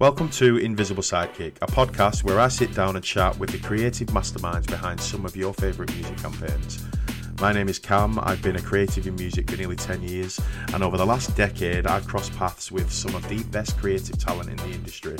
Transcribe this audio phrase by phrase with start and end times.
[0.00, 4.08] Welcome to Invisible Sidekick, a podcast where I sit down and chat with the creative
[4.08, 6.84] masterminds behind some of your favourite music campaigns.
[7.40, 10.40] My name is Cam, I've been a creative in music for nearly 10 years,
[10.72, 14.50] and over the last decade, I've crossed paths with some of the best creative talent
[14.50, 15.16] in the industry,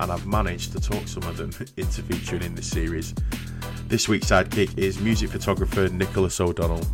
[0.00, 3.14] and I've managed to talk some of them into featuring in this series.
[3.86, 6.84] This week's sidekick is music photographer Nicholas O'Donnell.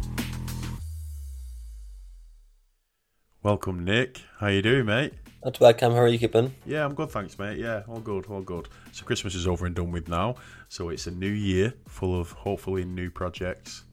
[3.43, 4.20] Welcome, Nick.
[4.41, 5.14] How you doing, mate?
[5.45, 5.92] Not too bad, Cam.
[5.92, 6.54] How are you keeping?
[6.64, 7.58] Yeah, I'm good, thanks, mate.
[7.58, 8.66] Yeah, all good, all good.
[8.93, 10.36] So Christmas is over and done with now.
[10.71, 13.85] So it's a new year full of hopefully new projects.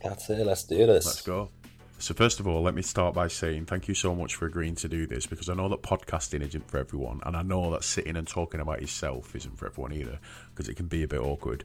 [0.00, 0.46] That's it.
[0.46, 1.04] Let's do this.
[1.04, 1.50] Let's go.
[1.98, 4.76] So first of all, let me start by saying thank you so much for agreeing
[4.76, 7.82] to do this because I know that podcasting isn't for everyone, and I know that
[7.82, 11.20] sitting and talking about yourself isn't for everyone either because it can be a bit
[11.20, 11.64] awkward.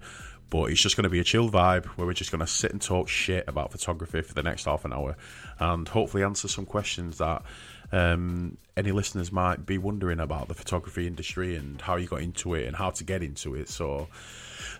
[0.50, 2.72] But it's just going to be a chill vibe where we're just going to sit
[2.72, 5.16] and talk shit about photography for the next half an hour,
[5.59, 7.44] and hopefully answer some questions that
[7.91, 12.54] um, any listeners might be wondering about the photography industry and how you got into
[12.54, 13.70] it and how to get into it.
[13.70, 14.08] So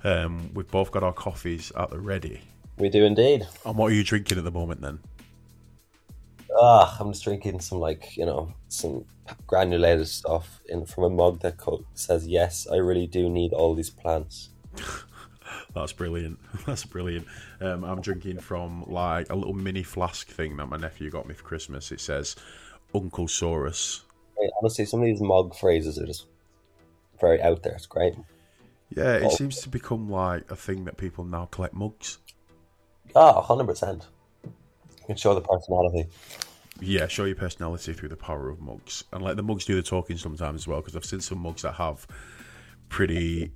[0.04, 2.42] um, we've both got our coffees at the ready.
[2.78, 3.48] We do indeed.
[3.66, 5.00] And what are you drinking at the moment then?
[6.60, 9.06] Ah, I'm just drinking some like you know some
[9.46, 12.68] granulated stuff in from a mug that co- says yes.
[12.72, 14.50] I really do need all these plants.
[15.74, 16.40] That's brilliant.
[16.66, 17.28] That's brilliant.
[17.62, 21.34] Um, I'm drinking from like a little mini flask thing that my nephew got me
[21.34, 21.92] for Christmas.
[21.92, 22.36] It says
[22.94, 24.02] Uncle Saurus.
[24.62, 26.26] Honestly, some of these mug phrases are just
[27.20, 27.74] very out there.
[27.74, 28.16] It's great.
[28.90, 29.30] Yeah, it oh.
[29.30, 32.20] seems to become like a thing that people now collect mugs.
[33.16, 34.06] Ah, hundred percent.
[34.44, 36.08] You can show the personality.
[36.80, 39.82] Yeah, show your personality through the power of mugs, and let the mugs do the
[39.82, 40.80] talking sometimes as well.
[40.80, 42.06] Because I've seen some mugs that have
[42.90, 43.52] pretty,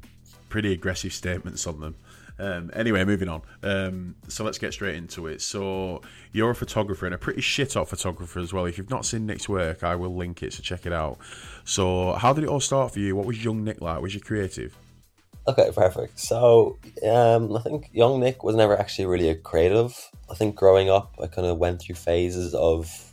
[0.50, 1.96] pretty aggressive statements on them.
[2.40, 3.42] Um, anyway, moving on.
[3.64, 5.42] Um, so let's get straight into it.
[5.42, 6.02] So
[6.32, 8.66] you're a photographer and a pretty shit hot photographer as well.
[8.66, 11.18] If you've not seen Nick's work, I will link it, so check it out.
[11.64, 13.16] So how did it all start for you?
[13.16, 14.02] What was young Nick like?
[14.02, 14.76] Was you creative?
[15.48, 16.20] Okay, perfect.
[16.20, 19.96] So um, I think young Nick was never actually really a creative.
[20.30, 23.12] I think growing up, I kind of went through phases of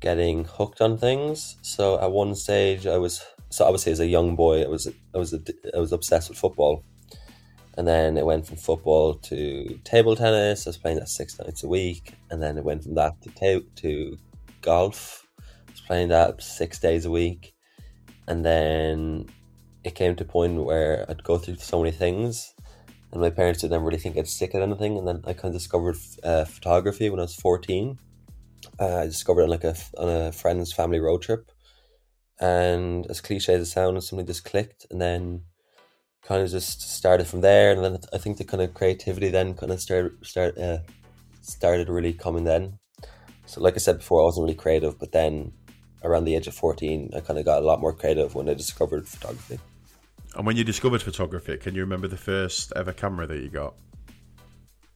[0.00, 1.56] getting hooked on things.
[1.62, 5.18] So at one stage, I was so obviously as a young boy, I was I
[5.18, 5.40] was a,
[5.74, 6.84] I was obsessed with football
[7.76, 10.66] and then it went from football to table tennis.
[10.66, 13.30] I was playing that six nights a week, and then it went from that to
[13.30, 14.16] ta- to
[14.62, 15.26] golf.
[15.38, 17.54] I was playing that six days a week,
[18.26, 19.26] and then
[19.84, 22.54] it came to a point where I'd go through so many things,
[23.12, 24.96] and my parents didn't really think I'd stick at anything.
[24.98, 27.98] And then I kind of discovered uh, photography when I was fourteen.
[28.80, 31.52] Uh, I discovered it on like a on a friend's family road trip,
[32.40, 35.42] and as cliche as it sounds, something just clicked, and then
[36.26, 39.54] kind of just started from there, and then I think the kind of creativity then
[39.54, 40.78] kind of started start uh,
[41.40, 42.78] started really coming then.
[43.46, 45.52] So, like I said before, I wasn't really creative, but then
[46.02, 48.54] around the age of fourteen, I kind of got a lot more creative when I
[48.54, 49.60] discovered photography.
[50.34, 53.74] And when you discovered photography, can you remember the first ever camera that you got?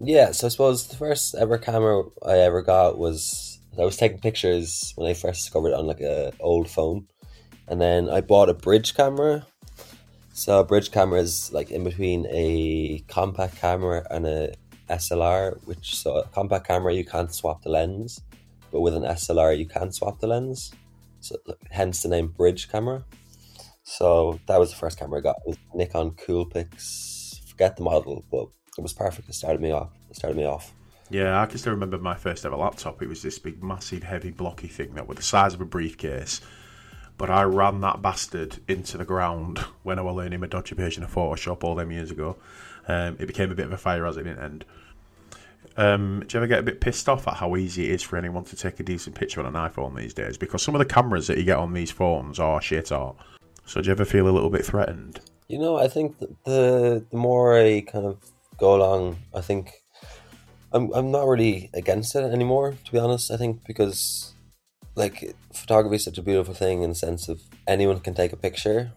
[0.00, 4.18] Yeah, so I suppose the first ever camera I ever got was I was taking
[4.18, 7.06] pictures when I first discovered it on like a old phone,
[7.68, 9.46] and then I bought a bridge camera
[10.40, 14.54] so a bridge camera is like in between a compact camera and a
[14.88, 18.22] SLR, which so a compact camera you can't swap the lens,
[18.72, 20.72] but with an SLR you can swap the lens.
[21.20, 21.36] So
[21.70, 23.04] hence the name bridge camera.
[23.82, 25.36] So that was the first camera I got.
[25.44, 27.46] It was Nikon Coolpix.
[27.46, 28.46] Forget the model, but
[28.78, 29.28] it was perfect.
[29.28, 29.90] It started me off.
[30.08, 30.72] It started me off.
[31.10, 33.02] Yeah, I can still remember my first ever laptop.
[33.02, 36.40] It was this big, massive, heavy, blocky thing that was the size of a briefcase
[37.20, 41.02] but I ran that bastard into the ground when I was learning my dodgy version
[41.02, 42.36] of Photoshop all them years ago.
[42.88, 44.64] Um, it became a bit of a fire as it didn't end.
[45.76, 48.16] Um, do you ever get a bit pissed off at how easy it is for
[48.16, 50.38] anyone to take a decent picture on an iPhone these days?
[50.38, 53.16] Because some of the cameras that you get on these phones are shit art.
[53.66, 55.20] So do you ever feel a little bit threatened?
[55.46, 58.16] You know, I think the the more I kind of
[58.56, 59.82] go along, I think
[60.72, 62.76] I'm I'm not really against it anymore.
[62.82, 64.32] To be honest, I think because
[64.94, 68.36] like photography is such a beautiful thing in the sense of anyone can take a
[68.36, 68.92] picture,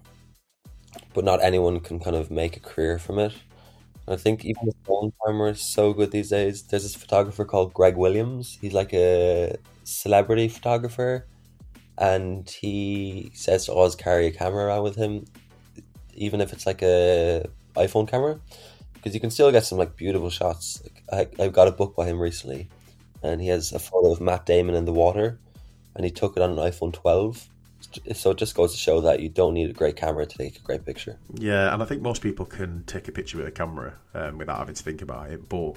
[1.13, 3.33] but not anyone can kind of make a career from it.
[4.07, 6.63] I think even the phone camera is so good these days.
[6.63, 8.57] There's this photographer called Greg Williams.
[8.59, 9.55] He's like a
[9.85, 11.25] celebrity photographer,
[11.97, 15.25] and he says to always carry a camera around with him,
[16.15, 18.39] even if it's like a iPhone camera,
[18.93, 20.83] because you can still get some like beautiful shots.
[20.83, 22.69] Like I, I got a book by him recently,
[23.23, 25.39] and he has a photo of Matt Damon in the water,
[25.95, 27.49] and he took it on an iPhone 12.
[28.13, 30.57] So it just goes to show that you don't need a great camera to take
[30.57, 31.17] a great picture.
[31.33, 34.57] Yeah, and I think most people can take a picture with a camera um, without
[34.57, 35.49] having to think about it.
[35.49, 35.75] But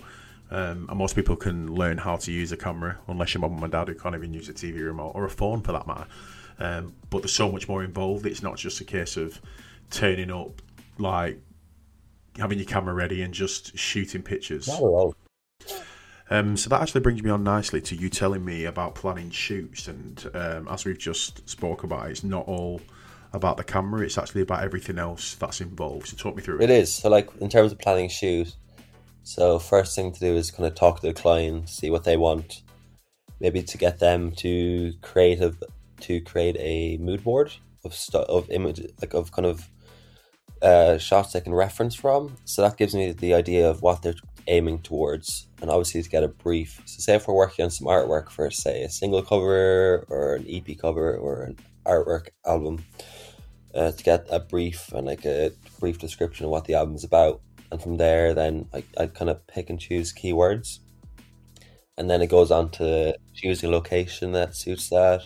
[0.50, 3.72] um, and most people can learn how to use a camera, unless your mum and
[3.72, 6.06] dad who can't even use a TV remote or a phone for that matter.
[6.58, 8.24] Um, but there's so much more involved.
[8.26, 9.40] It's not just a case of
[9.90, 10.62] turning up,
[10.98, 11.40] like
[12.38, 14.68] having your camera ready and just shooting pictures.
[14.68, 15.14] Not at all.
[16.28, 19.86] Um, so that actually brings me on nicely to you telling me about planning shoots,
[19.86, 22.80] and um, as we've just spoke about, it's not all
[23.32, 26.08] about the camera; it's actually about everything else that's involved.
[26.08, 26.64] So talk me through it.
[26.64, 26.92] It is.
[26.92, 28.54] So, like, in terms of planning a shoot,
[29.22, 32.16] so first thing to do is kind of talk to the client, see what they
[32.16, 32.62] want,
[33.40, 35.54] maybe to get them to create a
[36.00, 37.52] to create a mood board
[37.84, 39.68] of stu- of image like of kind of
[40.62, 42.36] uh, shots they can reference from.
[42.44, 44.14] So that gives me the idea of what they're
[44.48, 46.80] aiming towards, and obviously to get a brief.
[46.84, 50.46] So, say if we're working on some artwork for, say, a single cover or an
[50.48, 52.84] EP cover or an artwork album,
[53.74, 57.40] uh, to get a brief and like a brief description of what the album's about,
[57.70, 60.78] and from there, then I I kind of pick and choose keywords,
[61.98, 65.22] and then it goes on to choosing a location that suits that.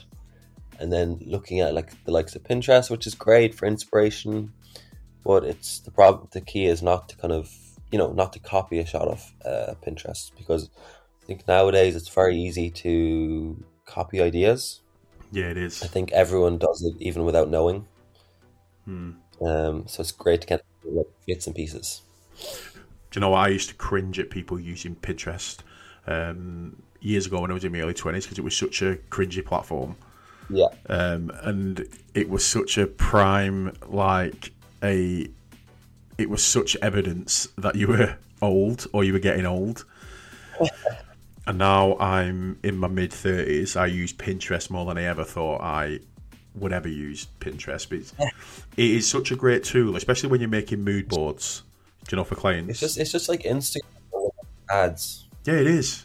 [0.78, 4.54] And then looking at like the likes of Pinterest, which is great for inspiration,
[5.22, 6.28] but it's the problem.
[6.32, 7.50] The key is not to kind of
[7.90, 10.70] you know not to copy a shot of uh, Pinterest because
[11.22, 14.80] I think nowadays it's very easy to copy ideas.
[15.32, 15.82] Yeah, it is.
[15.82, 17.86] I think everyone does it even without knowing.
[18.84, 19.12] Hmm.
[19.40, 22.02] Um, so it's great to get like, bits and pieces.
[23.10, 23.34] Do you know?
[23.34, 25.58] I used to cringe at people using Pinterest
[26.06, 28.96] um, years ago when I was in my early 20s because it was such a
[29.10, 29.96] cringy platform.
[30.52, 34.52] Yeah, Um, and it was such a prime, like
[34.82, 35.28] a.
[36.20, 39.86] It was such evidence that you were old or you were getting old.
[41.46, 43.74] and now I'm in my mid 30s.
[43.74, 46.00] I use Pinterest more than I ever thought I
[46.54, 47.88] would ever use Pinterest.
[47.88, 48.12] But it's,
[48.76, 51.62] it is such a great tool, especially when you're making mood boards.
[52.10, 52.70] You know for clients?
[52.70, 53.80] it's just it's just like Instagram
[54.68, 55.26] ads.
[55.44, 56.04] Yeah, it is.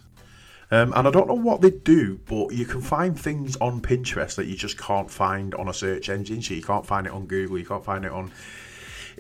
[0.72, 4.36] Um, and I don't know what they do, but you can find things on Pinterest
[4.36, 6.42] that you just can't find on a search engine.
[6.42, 8.32] So you can't find it on Google, you can't find it on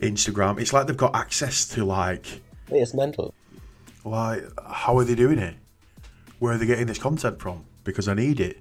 [0.09, 0.59] Instagram.
[0.59, 3.33] It's like they've got access to like, it's mental.
[4.03, 5.55] like how are they doing it?
[6.39, 7.65] Where are they getting this content from?
[7.83, 8.59] Because I need it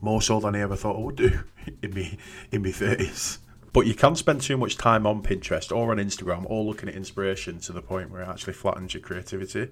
[0.00, 1.40] more so than I ever thought I would do
[1.82, 2.18] in me
[2.50, 3.38] in my thirties.
[3.72, 6.94] But you can't spend too much time on Pinterest or on Instagram or looking at
[6.96, 9.68] inspiration to the point where it actually flattens your creativity,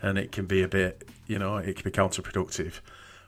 [0.00, 2.80] and it can be a bit, you know, it can be counterproductive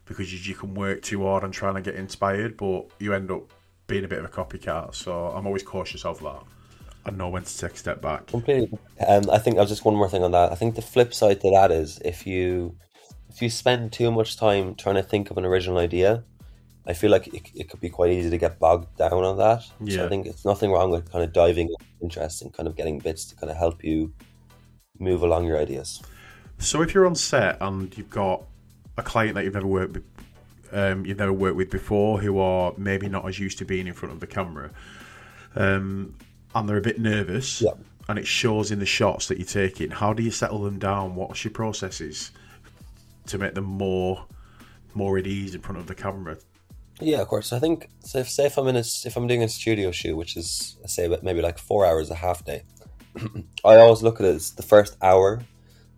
[0.04, 3.30] because you, you can work too hard on trying to get inspired, but you end
[3.30, 3.52] up
[3.88, 4.94] being a bit of a copycat.
[4.94, 6.42] So I'm always cautious of that.
[7.08, 8.26] I know when to take a step back.
[8.26, 8.78] Completely.
[9.06, 10.52] Um, I think I'll just one more thing on that.
[10.52, 12.76] I think the flip side to that is if you
[13.30, 16.24] if you spend too much time trying to think of an original idea,
[16.86, 19.62] I feel like it, it could be quite easy to get bogged down on that.
[19.62, 20.04] So Yeah.
[20.04, 21.84] I think it's nothing wrong with kind of diving into
[22.20, 24.12] Pinterest and kind of getting bits to kind of help you
[24.98, 26.02] move along your ideas.
[26.58, 28.42] So if you're on set and you've got
[28.96, 30.04] a client that you've never worked with,
[30.72, 33.94] um, you've never worked with before, who are maybe not as used to being in
[33.94, 34.70] front of the camera,
[35.54, 36.14] um,
[36.54, 37.72] and they're a bit nervous, Yeah.
[38.08, 39.90] and it shows in the shots that you're taking.
[39.90, 41.14] How do you settle them down?
[41.14, 42.30] What's your processes
[43.26, 44.24] to make them more
[44.94, 46.36] more at ease in front of the camera?
[47.00, 47.52] Yeah, of course.
[47.52, 50.16] I think so if say if I'm in a if I'm doing a studio shoot,
[50.16, 52.62] which is say maybe like four hours a half day,
[53.64, 55.42] I always look at it as the first hour.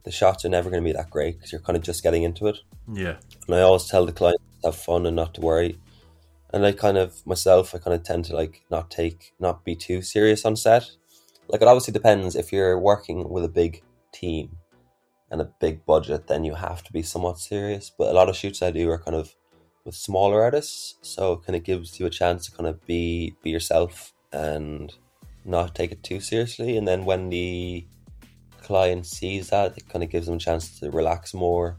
[0.02, 2.22] The shots are never going to be that great because you're kind of just getting
[2.22, 2.56] into it.
[2.90, 3.16] Yeah,
[3.46, 5.78] And I always tell the client have fun and not to worry.
[6.52, 9.76] And I kind of myself, I kind of tend to like not take, not be
[9.76, 10.90] too serious on set.
[11.48, 14.56] Like it obviously depends if you're working with a big team
[15.30, 17.90] and a big budget, then you have to be somewhat serious.
[17.96, 19.34] But a lot of shoots I do are kind of
[19.84, 23.34] with smaller artists, so it kind of gives you a chance to kind of be
[23.42, 24.92] be yourself and
[25.44, 26.76] not take it too seriously.
[26.76, 27.86] And then when the
[28.62, 31.78] client sees that, it kind of gives them a chance to relax more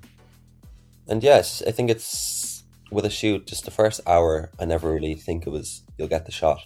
[1.11, 2.60] and yes, I think it's
[2.91, 6.25] with a shoot, just the first hour, I never really think it was you'll get
[6.25, 6.59] the shot.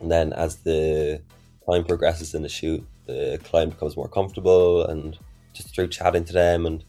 [0.00, 1.20] And then as the
[1.68, 5.18] time progresses in the shoot, the client becomes more comfortable and
[5.54, 6.84] just through chatting to them and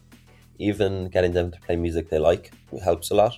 [0.58, 3.36] even getting them to play music they like it helps a lot.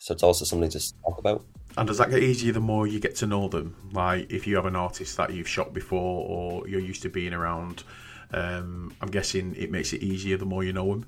[0.00, 1.44] So it's also something to talk about.
[1.76, 3.76] and does that get easier the more you get to know them?
[3.92, 7.32] Like if you have an artist that you've shot before or you're used to being
[7.32, 7.84] around,
[8.32, 11.06] um, I'm guessing it makes it easier the more you know them.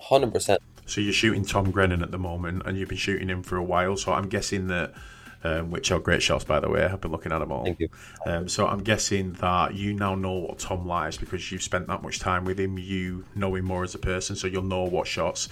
[0.00, 0.60] Hundred percent.
[0.86, 3.62] So you're shooting Tom Grennan at the moment, and you've been shooting him for a
[3.62, 3.96] while.
[3.96, 4.92] So I'm guessing that,
[5.42, 6.84] um, which are great shots by the way.
[6.84, 7.64] I've been looking at them all.
[7.64, 7.88] Thank you.
[8.26, 12.02] Um, so I'm guessing that you now know what Tom likes because you've spent that
[12.02, 12.78] much time with him.
[12.78, 15.48] You know him more as a person, so you'll know what shots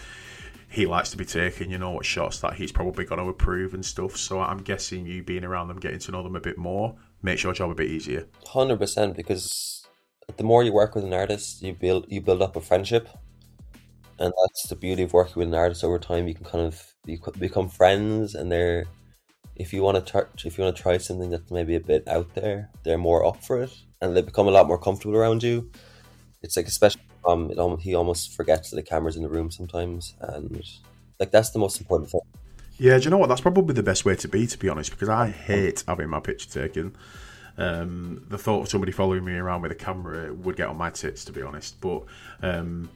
[0.68, 1.70] he likes to be taken.
[1.70, 4.16] You know what shots that he's probably going to approve and stuff.
[4.16, 7.42] So I'm guessing you being around them, getting to know them a bit more, makes
[7.42, 8.26] your job a bit easier.
[8.48, 9.86] Hundred percent, because
[10.36, 13.08] the more you work with an artist, you build you build up a friendship,
[14.22, 16.28] and that's the beauty of working with an artist over time.
[16.28, 18.84] You can kind of you become friends, and they're
[19.56, 22.06] if you want to try, if you want to try something that's maybe a bit
[22.06, 25.42] out there, they're more up for it, and they become a lot more comfortable around
[25.42, 25.70] you.
[26.40, 29.50] It's like especially um, it almost, he almost forgets that the camera's in the room
[29.50, 30.62] sometimes, and
[31.18, 32.20] like that's the most important thing.
[32.78, 33.28] Yeah, do you know what?
[33.28, 36.20] That's probably the best way to be, to be honest, because I hate having my
[36.20, 36.94] picture taken.
[37.58, 40.90] Um, the thought of somebody following me around with a camera would get on my
[40.90, 41.80] tits, to be honest.
[41.80, 42.04] But
[42.40, 42.88] um.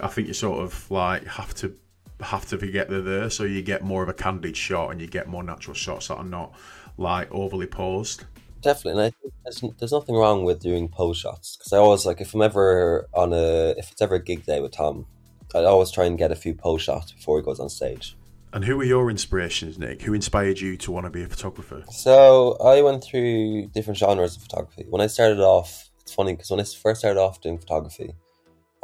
[0.00, 1.74] I think you sort of like have to
[2.20, 5.06] have to forget they're there, so you get more of a candid shot and you
[5.06, 6.54] get more natural shots that are not
[6.96, 8.24] like overly posed.
[8.62, 12.06] Definitely, and I think there's, there's nothing wrong with doing pose shots because I always
[12.06, 15.06] like if I'm ever on a if it's ever a gig day with Tom,
[15.54, 18.16] I always try and get a few pose shots before he goes on stage.
[18.52, 20.02] And who were your inspirations, Nick?
[20.02, 21.82] Who inspired you to want to be a photographer?
[21.90, 24.86] So I went through different genres of photography.
[24.88, 28.14] When I started off, it's funny because when I first started off doing photography,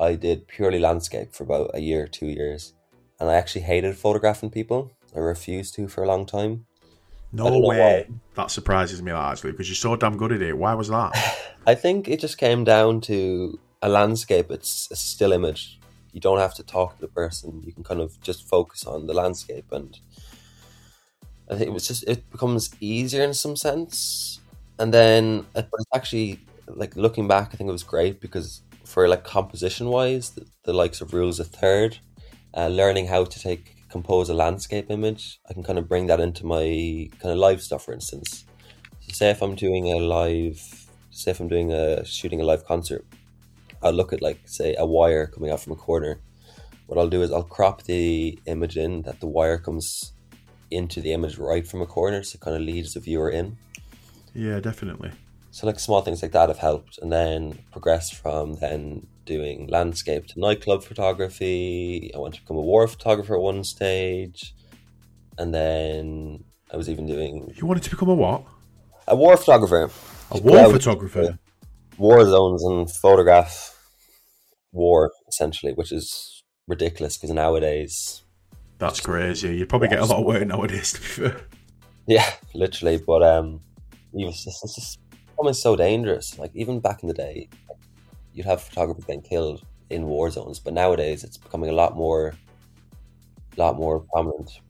[0.00, 2.72] I did purely landscape for about a year, two years,
[3.20, 4.92] and I actually hated photographing people.
[5.14, 6.66] I refused to for a long time.
[7.32, 8.08] No way.
[8.34, 10.56] That surprises me, largely because you're so damn good at it.
[10.56, 11.12] Why was that?
[11.66, 14.50] I think it just came down to a landscape.
[14.50, 15.78] It's a still image.
[16.12, 17.62] You don't have to talk to the person.
[17.64, 19.98] You can kind of just focus on the landscape, and
[21.48, 24.40] I think it was just it becomes easier in some sense.
[24.78, 28.62] And then, uh, but it's actually like looking back, I think it was great because
[28.90, 31.98] for like composition wise, the, the likes of rules of third,
[32.56, 36.20] uh, learning how to take compose a landscape image, I can kind of bring that
[36.20, 37.84] into my kind of live stuff.
[37.84, 38.44] For instance,
[39.00, 42.64] so say if I'm doing a live say if I'm doing a shooting a live
[42.64, 43.04] concert,
[43.82, 46.20] I'll look at like say a wire coming out from a corner.
[46.86, 50.12] What I'll do is I'll crop the image in that the wire comes
[50.72, 53.56] into the image right from a corner, so it kind of leads the viewer in.
[54.34, 55.12] yeah, definitely.
[55.52, 60.26] So like small things like that have helped, and then progressed from then doing landscape
[60.28, 62.10] to nightclub photography.
[62.14, 64.54] I wanted to become a war photographer at one stage,
[65.38, 68.44] and then I was even doing You wanted to become a what?
[69.08, 69.90] a war photographer.
[70.30, 71.38] A war photographer.
[71.98, 73.76] war zones and photograph
[74.72, 78.22] war essentially, which is ridiculous because nowadays,
[78.78, 79.56] That's crazy.
[79.56, 81.40] You'd probably get a lot of work nowadays, to be fair.
[82.06, 82.98] yeah, literally.
[83.04, 83.60] But um,
[84.14, 84.98] it was just, it's just
[85.40, 86.38] becoming so dangerous.
[86.38, 87.48] Like even back in the day,
[88.34, 92.34] you'd have photographers getting killed in war zones, but nowadays it's becoming a lot more,
[93.56, 94.60] lot more prominent,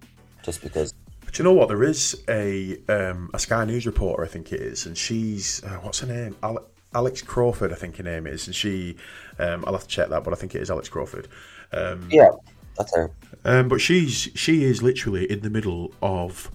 [0.45, 0.95] just because.
[1.25, 1.69] But you know what?
[1.69, 5.79] There is a um, a Sky News reporter, I think it is, and she's uh,
[5.83, 6.37] what's her name?
[6.45, 8.97] Ale- Alex Crawford, I think her name is, and she.
[9.39, 11.29] Um, I'll have to check that, but I think it is Alex Crawford.
[11.73, 12.31] Um, Yeah,
[12.77, 13.11] that's her.
[13.45, 16.50] Um, but she's she is literally in the middle of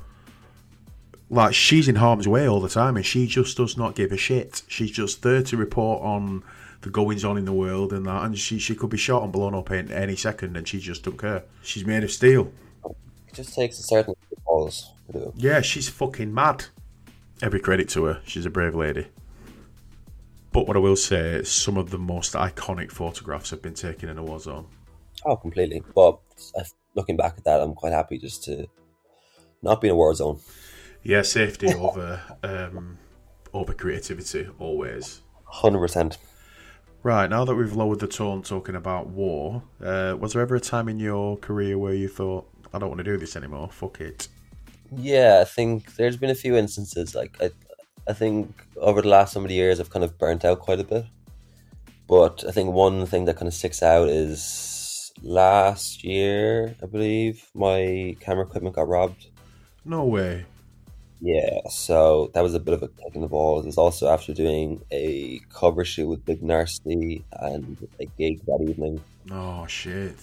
[1.29, 4.17] like she's in harm's way all the time, and she just does not give a
[4.17, 4.61] shit.
[4.67, 6.43] She's just there to report on
[6.81, 9.31] the goings on in the world and that, and she she could be shot and
[9.31, 11.43] blown up in any second, and she just don't care.
[11.63, 12.51] She's made of steel.
[12.85, 14.13] It just takes a certain
[14.45, 15.33] balls to do.
[15.35, 16.65] Yeah, she's fucking mad.
[17.41, 18.21] Every credit to her.
[18.25, 19.07] She's a brave lady.
[20.53, 24.07] But what I will say is some of the most iconic photographs have been taken
[24.07, 24.67] in a war zone.
[25.25, 25.83] Oh, completely.
[25.93, 26.19] But
[26.57, 26.63] uh,
[26.93, 28.67] looking back at that, I'm quite happy just to
[29.61, 30.39] not be in a war zone.
[31.05, 32.97] Yeah, safety over um,
[33.53, 35.21] over creativity always.
[35.45, 36.17] Hundred percent.
[37.03, 40.59] Right now that we've lowered the tone talking about war, uh, was there ever a
[40.59, 43.69] time in your career where you thought, "I don't want to do this anymore.
[43.71, 44.27] Fuck it."
[44.97, 47.13] Yeah, I think there's been a few instances.
[47.13, 47.51] Like I,
[48.09, 50.83] I think over the last so many years, I've kind of burnt out quite a
[50.83, 51.05] bit.
[52.07, 57.47] But I think one thing that kind of sticks out is last year, I believe,
[57.53, 59.27] my camera equipment got robbed.
[59.85, 60.45] No way.
[61.21, 63.63] Yeah, so that was a bit of a kick in the balls.
[63.65, 68.65] It was also after doing a cover shoot with Big Narstie and a gig that
[68.69, 69.01] evening.
[69.31, 70.17] Oh shit.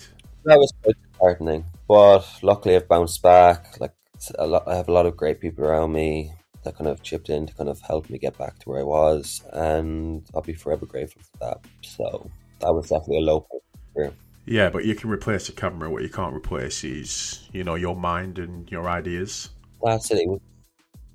[0.45, 3.81] That was quite disheartening, but luckily I've bounced back.
[3.81, 3.95] Like
[4.39, 6.33] a lot, I have a lot of great people around me
[6.65, 8.85] that kind of chipped in to kind of help me get back to where I
[8.85, 11.61] was, and I'll be forever grateful for that.
[11.83, 12.31] So
[12.61, 13.63] that was definitely a low point.
[13.95, 14.13] for-
[14.47, 15.91] Yeah, but you can replace a camera.
[15.91, 19.51] What you can't replace is, you know, your mind and your ideas.
[19.83, 20.19] That's it.
[20.19, 20.41] it was,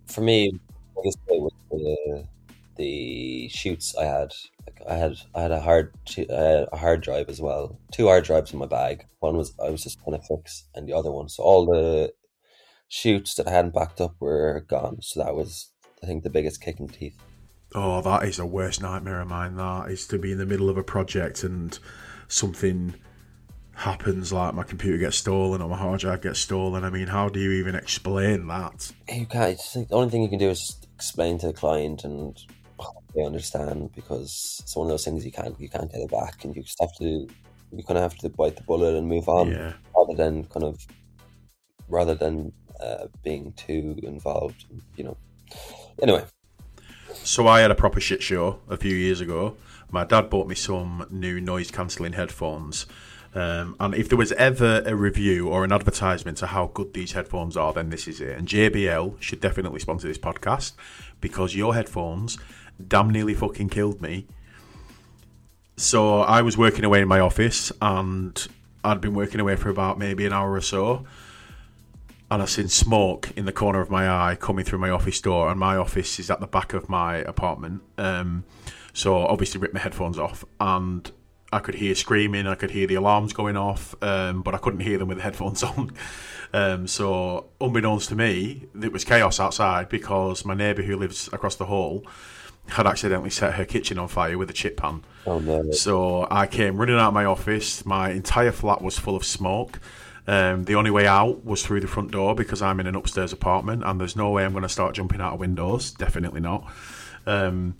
[0.07, 2.27] for me, the biggest thing was the
[2.77, 4.33] the shoots I had.
[4.65, 7.79] Like I had, I had a hard, I had uh, a hard drive as well.
[7.91, 9.05] Two hard drives in my bag.
[9.19, 11.29] One was I was just going to fix, and the other one.
[11.29, 12.13] So all the
[12.87, 15.01] shoots that I hadn't backed up were gone.
[15.01, 15.71] So that was,
[16.01, 17.17] I think, the biggest kick in teeth.
[17.75, 19.55] Oh, that is the worst nightmare of mine.
[19.55, 21.77] That is to be in the middle of a project and
[22.27, 22.95] something
[23.77, 26.83] happens, like my computer gets stolen or my hard drive gets stolen.
[26.83, 28.91] I mean, how do you even explain that?
[29.07, 29.59] You can't.
[29.73, 32.37] The only thing you can do is explain to the client and
[33.15, 36.43] they understand because it's one of those things you can't you can't get it back,
[36.43, 37.27] and you just have to
[37.71, 39.51] you kind of have to bite the bullet and move on.
[39.51, 39.73] Yeah.
[39.95, 40.85] rather than kind of
[41.87, 44.65] rather than uh, being too involved.
[44.95, 45.17] You know.
[46.01, 46.25] Anyway,
[47.23, 49.57] So I had a proper shit show a few years ago.
[49.89, 52.85] My dad bought me some new noise cancelling headphones.
[53.37, 57.11] Um, and if there was ever a review or an advertisement to how good these
[57.11, 58.35] headphones are, then this is it.
[58.35, 60.71] And JBL should definitely sponsor this podcast
[61.21, 62.39] because your headphones
[62.87, 64.25] damn nearly fucking killed me.
[65.75, 68.47] So I was working away in my office and
[68.83, 71.05] I'd been working away for about maybe an hour or so
[72.29, 75.49] and I seen smoke in the corner of my eye coming through my office door,
[75.49, 77.83] and my office is at the back of my apartment.
[77.97, 78.43] Um,
[78.91, 81.09] so obviously ripped my headphones off, and
[81.51, 84.81] I could hear screaming, I could hear the alarms going off, um, but I couldn't
[84.81, 85.91] hear them with the headphones on.
[86.53, 91.55] Um, so unbeknownst to me, it was chaos outside because my neighbour who lives across
[91.55, 92.05] the hall
[92.69, 95.03] had accidentally set her kitchen on fire with a chip pan.
[95.25, 97.85] oh no, So I came running out of my office.
[97.85, 99.79] My entire flat was full of smoke.
[100.27, 103.31] Um, the only way out was through the front door because I'm in an upstairs
[103.31, 105.91] apartment and there's no way I'm going to start jumping out of windows.
[105.91, 106.69] Definitely not.
[107.25, 107.75] Um,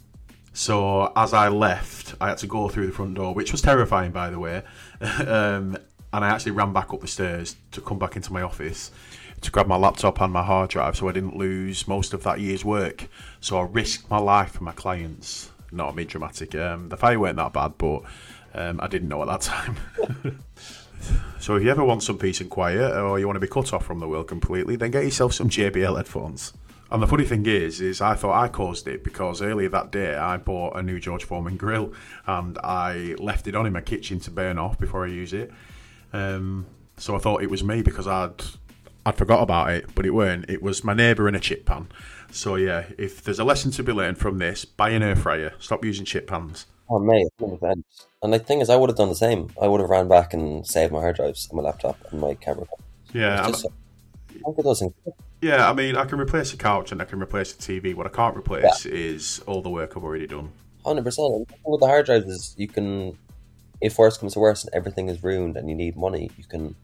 [0.58, 4.12] so as I left, I had to go through the front door, which was terrifying,
[4.12, 4.64] by the way.
[5.02, 5.78] um,
[6.12, 8.90] and I actually ran back up the stairs to come back into my office
[9.42, 12.40] to grab my laptop and my hard drive so I didn't lose most of that
[12.40, 13.08] year's work.
[13.40, 15.52] So I risked my life for my clients.
[15.72, 16.56] Not me dramatic.
[16.56, 18.02] Um, the fire weren't that bad, but
[18.56, 19.78] um, I didn't know at that time.
[21.40, 23.74] so if you ever want some peace and quiet, or you want to be cut
[23.74, 26.54] off from the world completely, then get yourself some JBL headphones.
[26.91, 30.15] And the funny thing is, is I thought I caused it because earlier that day
[30.15, 31.91] I bought a new George Foreman grill
[32.25, 35.51] and I left it on in my kitchen to burn off before I use it.
[36.13, 36.65] Um,
[36.96, 38.41] so I thought it was me because I'd
[39.06, 40.50] I'd forgot about it, but it weren't.
[40.50, 41.88] It was my neighbour in a chip pan.
[42.32, 45.53] So yeah, if there's a lesson to be learned from this, buy an air fryer.
[45.60, 46.67] Stop using chip pans.
[46.89, 47.84] oh mate, 100%.
[48.24, 49.50] And the thing is, I would have done the same.
[49.62, 52.34] I would have ran back and saved my hard drives, and my laptop, and my
[52.36, 52.65] camera.
[53.13, 54.96] Yeah, It's I'm- just, I think it doesn't.
[55.41, 55.70] Yeah.
[55.70, 57.96] I mean, I can replace a couch and I can replace a TV.
[57.96, 60.51] What I can't replace is all the work I've already done.
[60.86, 61.50] Hundred percent.
[61.65, 63.18] With the hard drives is you can,
[63.81, 66.75] if worse comes to worse and everything is ruined and you need money, you can,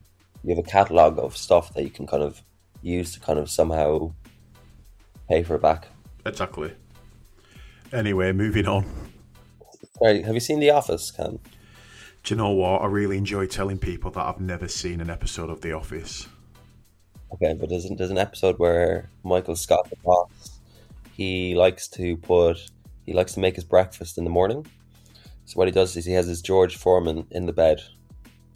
[0.43, 2.41] you have a catalog of stuff that you can kind of
[2.81, 4.11] use to kind of somehow
[5.29, 5.87] pay for it back.
[6.25, 6.73] Exactly.
[7.91, 8.85] Anyway, moving on.
[9.99, 11.39] Sorry, have you seen The Office, Cam?
[12.23, 12.81] Do you know what?
[12.81, 16.27] I really enjoy telling people that I've never seen an episode of The Office.
[17.33, 20.59] Okay, but there's, there's an episode where Michael Scott, the boss,
[21.13, 22.57] he likes to put,
[23.05, 24.65] he likes to make his breakfast in the morning.
[25.45, 27.81] So what he does is he has his George Foreman in the bed,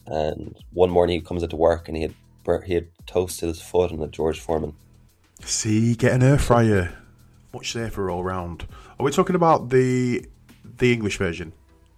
[0.06, 2.14] and one morning he comes into work and he had
[2.66, 4.74] he had toasted his foot on the George Foreman.
[5.42, 6.98] See, get an air fryer.
[7.54, 8.66] Much safer all round.
[8.98, 10.26] Are we talking about the
[10.78, 11.52] the English version?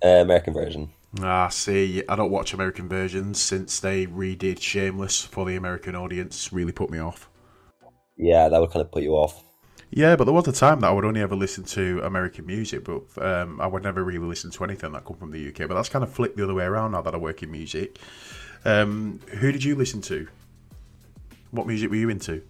[0.03, 0.89] Uh, American version.
[1.21, 6.53] Ah, see, I don't watch American versions since they redid Shameless for the American audience.
[6.53, 7.29] Really put me off.
[8.17, 9.43] Yeah, that would kind of put you off.
[9.91, 12.83] Yeah, but there was a time that I would only ever listen to American music,
[12.83, 15.67] but um, I would never really listen to anything that come from the UK.
[15.67, 17.97] But that's kind of flipped the other way around now that I work in music.
[18.65, 20.27] Um, who did you listen to?
[21.49, 22.43] What music were you into?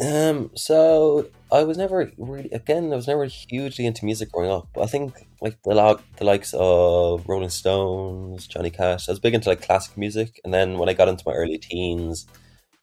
[0.00, 4.68] Um, so I was never really, again, I was never hugely into music growing up.
[4.74, 9.08] But I think like the lo- the likes of Rolling Stones, Johnny Cash.
[9.08, 11.58] I was big into like classic music, and then when I got into my early
[11.58, 12.26] teens,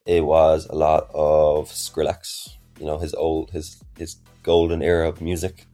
[0.06, 2.56] it was a lot of Skrillex.
[2.80, 5.66] You know, his old his his golden era of music.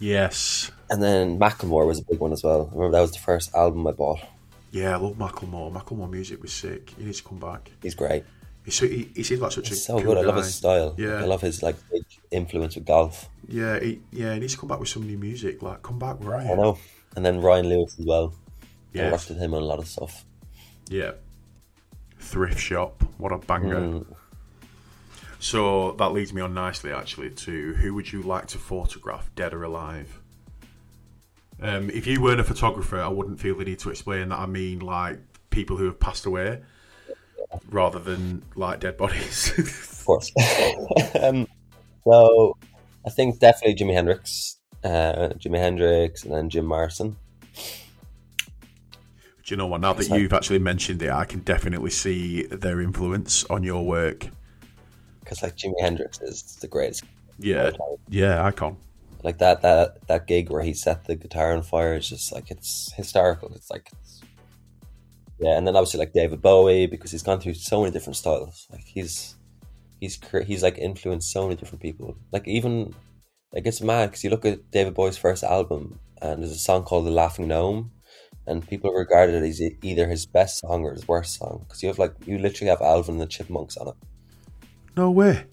[0.00, 0.70] Yes.
[0.88, 2.68] And then Macklemore was a big one as well.
[2.70, 4.20] I remember that was the first album I bought.
[4.70, 5.72] Yeah, I love Macklemore.
[5.72, 6.90] Macklemore music was sick.
[6.96, 7.70] He needs to come back.
[7.82, 8.24] He's great.
[8.64, 10.18] He's so, he, he seems like such He's a so cool good.
[10.18, 10.94] I love his style.
[10.98, 11.14] Yeah.
[11.16, 13.28] I love his like big influence with golf.
[13.48, 15.62] Yeah, he, yeah, he needs to come back with some new music.
[15.62, 16.50] Like, come back, Ryan.
[16.50, 16.78] I know.
[17.16, 18.34] And then Ryan Lewis as well.
[18.62, 18.66] I
[18.98, 19.12] Yes.
[19.12, 20.24] worked with him on a lot of stuff.
[20.88, 21.12] Yeah.
[22.18, 23.02] Thrift shop.
[23.18, 23.80] What a banger.
[23.80, 24.06] Mm.
[25.38, 29.54] So that leads me on nicely, actually, to who would you like to photograph, dead
[29.54, 30.20] or alive?
[31.62, 34.38] Um, if you weren't a photographer, I wouldn't feel the need to explain that.
[34.38, 35.18] I mean, like
[35.50, 36.60] people who have passed away,
[37.70, 39.52] rather than like dead bodies.
[40.00, 40.32] Of course.
[41.22, 41.46] um,
[42.04, 42.56] so
[43.06, 47.16] I think definitely Jimi Hendrix, uh, Jimi Hendrix, and then Jim Morrison.
[49.50, 49.82] Do you know what?
[49.82, 54.26] Now that you've actually mentioned it, I can definitely see their influence on your work.
[55.20, 57.04] Because like Jimi Hendrix is the greatest.
[57.38, 57.70] Yeah,
[58.08, 58.76] yeah, icon.
[59.22, 62.50] Like that that that gig where he set the guitar on fire is just like
[62.50, 63.52] it's historical.
[63.54, 64.22] It's like it's,
[65.40, 68.66] yeah, and then obviously like David Bowie because he's gone through so many different styles.
[68.70, 69.36] Like he's
[70.00, 72.16] he's he's like influenced so many different people.
[72.30, 72.94] Like even
[73.52, 76.82] like it's mad because you look at David Bowie's first album and there's a song
[76.82, 77.90] called "The Laughing Gnome,"
[78.46, 81.88] and people regard it as either his best song or his worst song because you
[81.88, 83.94] have like you literally have Alvin and the Chipmunks on it.
[84.96, 85.46] No way.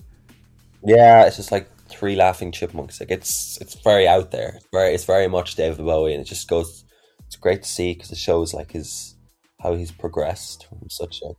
[0.84, 3.00] Yeah, it's just like three laughing chipmunks.
[3.00, 4.54] Like it's it's very out there.
[4.58, 6.84] It's very it's very much David Bowie, and it just goes.
[7.26, 9.17] It's great to see because it shows like his
[9.60, 11.38] how he's progressed from such like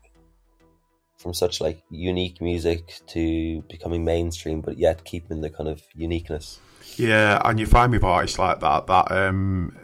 [1.19, 6.61] from such like unique music to becoming mainstream, but yet keeping the kind of uniqueness.
[6.97, 9.77] Yeah, and you find with artists like that that um,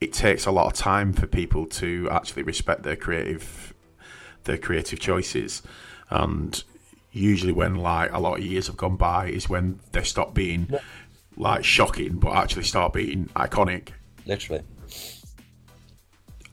[0.00, 3.74] it takes a lot of time for people to actually respect their creative
[4.44, 5.62] their creative choices,
[6.10, 6.62] and
[7.12, 10.68] usually when like a lot of years have gone by is when they stop being
[11.36, 13.88] like shocking, but actually start being iconic.
[14.26, 14.62] Literally,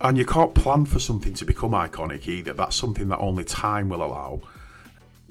[0.03, 2.53] And you can't plan for something to become iconic either.
[2.53, 4.41] That's something that only time will allow.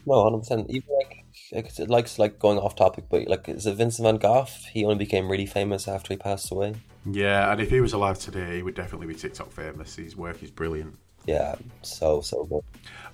[0.07, 0.71] no, hundred percent.
[0.71, 4.07] Even like like it's like it's like going off topic, but like is it Vincent
[4.07, 4.47] Van Gogh?
[4.73, 6.75] He only became really famous after he passed away.
[7.05, 9.97] Yeah, and if he was alive today, he would definitely be TikTok famous.
[9.97, 10.97] His work is brilliant.
[11.27, 12.65] Yeah, so so good.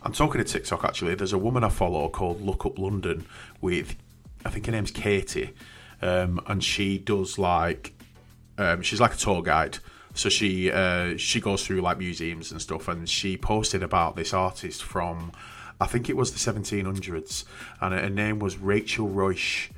[0.02, 1.14] I'm talking to TikTok actually.
[1.16, 3.26] There's a woman I follow called Look Up London
[3.60, 3.96] with,
[4.44, 5.54] I think her name's Katie,
[6.00, 7.94] um, and she does like,
[8.56, 9.78] um, she's like a tour guide.
[10.18, 14.34] So she uh, she goes through like museums and stuff, and she posted about this
[14.34, 15.30] artist from,
[15.80, 17.44] I think it was the 1700s,
[17.80, 19.70] and her name was Rachel Ruysch,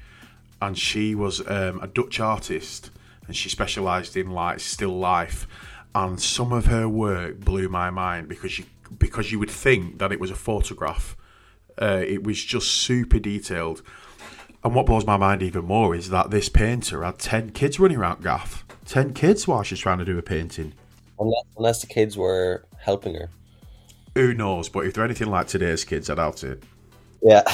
[0.62, 2.90] and she was um, a Dutch artist,
[3.26, 5.46] and she specialised in like still life,
[5.94, 8.64] and some of her work blew my mind because you
[8.98, 11.18] because you would think that it was a photograph.
[11.79, 13.83] Uh, it was just super detailed.
[14.64, 17.98] And what blows my mind even more is that this painter had 10 kids running
[17.98, 18.64] around Gaff.
[18.90, 20.72] 10 kids while she's trying to do a painting.
[21.18, 23.31] Unless unless the kids were helping her.
[24.16, 24.68] Who knows?
[24.68, 26.62] But if they're anything like today's kids, I doubt it.
[27.22, 27.42] Yeah.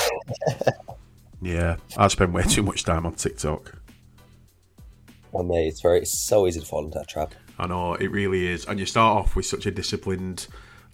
[1.43, 3.75] Yeah, I spend way too much time on TikTok.
[5.35, 7.35] Oh, mate, it's very it's so easy to fall into that trap.
[7.59, 8.65] I know, it really is.
[8.65, 10.47] And you start off with such a disciplined,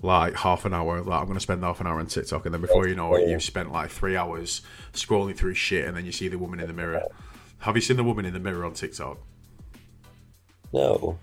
[0.02, 1.00] like, half an hour.
[1.00, 2.44] Like, I'm going to spend half an hour on TikTok.
[2.44, 5.87] And then before you know it, you've spent like three hours scrolling through shit.
[5.87, 7.02] And then you see the woman in the mirror.
[7.61, 9.18] Have you seen the woman in the mirror on TikTok?
[10.72, 11.18] No.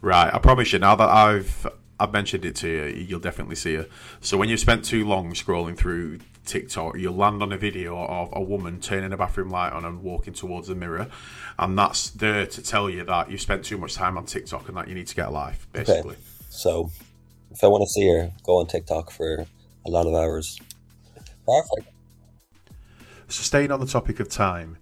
[0.00, 0.78] Right, I promise you.
[0.78, 1.66] Now that I've
[2.00, 3.86] I've mentioned it to you, you'll definitely see her.
[4.20, 8.30] So when you've spent too long scrolling through TikTok, you'll land on a video of
[8.32, 11.08] a woman turning a bathroom light on and walking towards the mirror,
[11.58, 14.76] and that's there to tell you that you've spent too much time on TikTok and
[14.76, 16.16] that you need to get a life, basically.
[16.48, 16.90] So,
[17.50, 19.46] if I want to see her, go on TikTok for
[19.84, 20.58] a lot of hours.
[21.44, 21.88] Perfect.
[23.28, 24.78] So staying on the topic of time,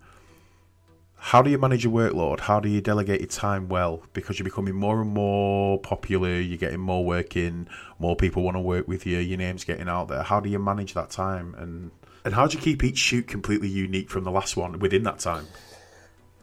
[1.27, 2.39] how do you manage your workload?
[2.39, 4.01] How do you delegate your time well?
[4.13, 8.57] Because you're becoming more and more popular, you're getting more work in, more people want
[8.57, 10.23] to work with you, your name's getting out there.
[10.23, 11.91] How do you manage that time and
[12.25, 15.19] and how do you keep each shoot completely unique from the last one within that
[15.19, 15.49] time?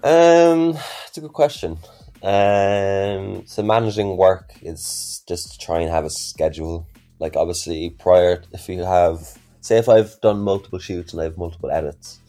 [0.03, 1.77] Um, it's a good question.
[2.21, 6.89] Um, so managing work is just to try and have a schedule.
[7.19, 11.37] Like obviously, prior if you have, say, if I've done multiple shoots and I have
[11.37, 12.19] multiple edits,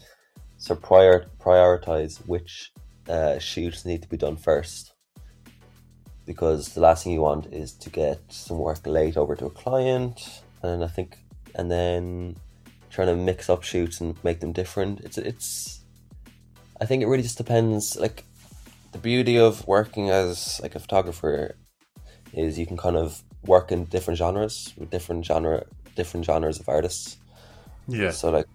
[0.65, 2.73] so prior prioritize which
[3.15, 4.95] uh, shoots need to be done first,
[6.25, 9.51] because the last thing you want is to get some work late over to a
[9.51, 10.17] client,
[10.63, 11.19] and I think,
[11.55, 12.37] and then
[12.89, 15.01] trying to mix up shoots and make them different.
[15.01, 15.81] It's it's
[16.81, 17.97] I think it really just depends.
[17.97, 18.25] Like
[18.93, 21.57] the beauty of working as like a photographer
[22.33, 26.69] is you can kind of work in different genres with different genre, different genres of
[26.71, 27.19] artists.
[27.87, 28.13] Yeah.
[28.13, 28.47] So like,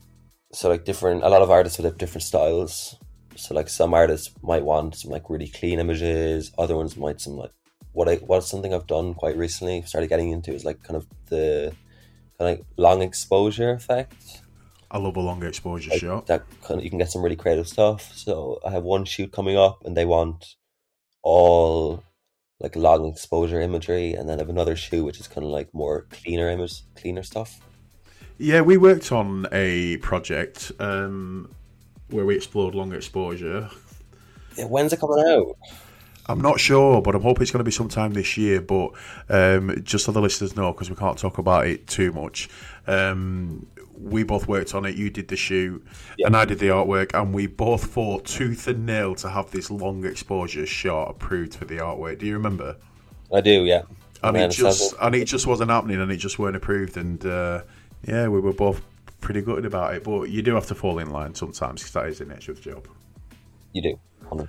[0.51, 1.23] so like different.
[1.23, 2.95] A lot of artists would have different styles.
[3.35, 6.51] So like some artists might want some like really clean images.
[6.57, 7.51] Other ones might some like
[7.93, 9.81] what I what's something I've done quite recently.
[9.83, 11.73] Started getting into is like kind of the
[12.37, 14.41] kind of like long exposure effect
[14.91, 16.25] I love a longer exposure like, shot.
[16.27, 18.11] that kind of you can get some really creative stuff.
[18.15, 20.55] So I have one shoot coming up, and they want
[21.21, 22.03] all
[22.59, 25.73] like long exposure imagery, and then I have another shoot which is kind of like
[25.73, 27.61] more cleaner image, cleaner stuff.
[28.39, 31.53] Yeah, we worked on a project um,
[32.09, 33.69] where we explored long exposure.
[34.55, 35.57] Yeah, when's it coming out?
[36.27, 38.61] I'm not sure, but I'm hoping it's going to be sometime this year.
[38.61, 38.91] But
[39.27, 42.49] um, just so the listeners know, because we can't talk about it too much,
[42.87, 44.95] um, we both worked on it.
[44.95, 45.85] You did the shoot,
[46.17, 46.27] Yeah.
[46.27, 49.69] and I did the artwork, and we both fought tooth and nail to have this
[49.69, 52.19] long exposure shot approved for the artwork.
[52.19, 52.77] Do you remember?
[53.33, 53.81] I do, yeah.
[54.23, 56.95] And it just and it just wasn't happening, and it just weren't approved.
[56.95, 57.61] And uh,
[58.03, 58.81] yeah, we were both
[59.21, 60.03] pretty gutted about it.
[60.03, 62.63] But you do have to fall in line sometimes because that is the nature of
[62.63, 62.87] the job.
[63.73, 64.47] You do.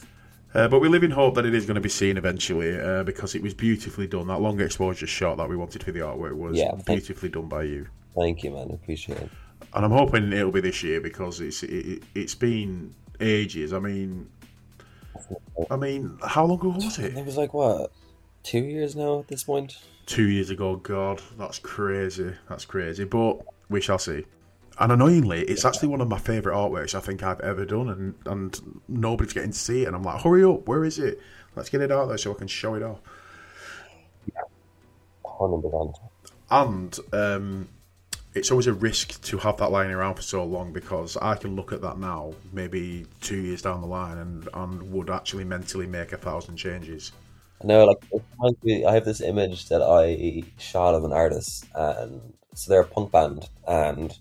[0.52, 3.04] Uh, but we live in hope that it is going to be seen eventually uh,
[3.04, 4.26] because it was beautifully done.
[4.26, 7.64] That long exposure shot that we wanted for the artwork was Yeah, beautifully done by
[7.64, 7.86] you.
[8.16, 8.68] Thank you, man.
[8.70, 9.30] I appreciate it.
[9.74, 13.72] And I'm hoping it'll be this year because it's it, it's been ages.
[13.72, 14.28] I mean,
[15.70, 17.16] I mean, how long ago was it?
[17.16, 17.92] It was like what
[18.42, 19.78] two years now at this point.
[20.10, 22.32] Two years ago, God, that's crazy.
[22.48, 23.04] That's crazy.
[23.04, 24.24] But we shall see.
[24.80, 28.14] And annoyingly, it's actually one of my favourite artworks I think I've ever done, and,
[28.26, 29.86] and nobody's getting to see it.
[29.86, 31.20] And I'm like, hurry up, where is it?
[31.54, 32.98] Let's get it out there so I can show it off.
[36.50, 37.68] And um,
[38.34, 41.54] it's always a risk to have that lying around for so long because I can
[41.54, 45.86] look at that now, maybe two years down the line, and, and would actually mentally
[45.86, 47.12] make a thousand changes.
[47.62, 48.02] No, like
[48.86, 53.12] I have this image that I shot of an artist, and so they're a punk
[53.12, 54.16] band, and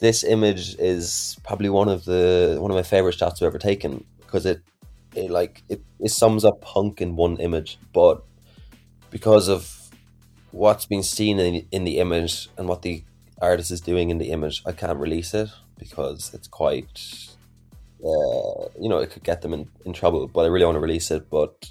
[0.00, 4.04] this image is probably one of the one of my favorite shots I've ever taken
[4.20, 4.62] because it
[5.16, 8.22] it like it, it sums up punk in one image, but
[9.10, 9.90] because of
[10.52, 13.04] what's been seen in, in the image and what the
[13.42, 17.00] artist is doing in the image, I can't release it because it's quite,
[18.04, 20.28] uh, you know, it could get them in, in trouble.
[20.28, 21.70] But I really want to release it, but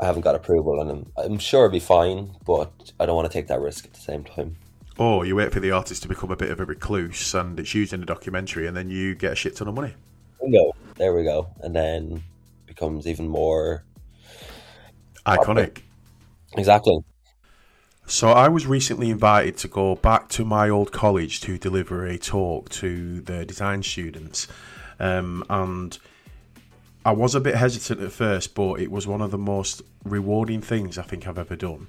[0.00, 3.30] I haven't got approval, and I'm, I'm sure it'll be fine, but I don't want
[3.30, 4.56] to take that risk at the same time.
[4.98, 7.74] Or you wait for the artist to become a bit of a recluse, and it's
[7.74, 9.94] used in a documentary, and then you get a shit ton of money.
[10.40, 10.72] Bingo.
[10.96, 11.48] There we go.
[11.60, 12.22] And then
[12.66, 13.84] becomes even more
[15.26, 15.82] iconic.
[16.56, 16.98] Exactly.
[18.06, 22.18] So I was recently invited to go back to my old college to deliver a
[22.18, 24.46] talk to the design students,
[25.00, 25.98] um, and
[27.04, 30.62] I was a bit hesitant at first, but it was one of the most rewarding
[30.62, 31.86] things I think I've ever done.